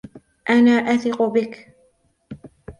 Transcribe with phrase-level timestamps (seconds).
[0.49, 1.75] أنا أثق بك.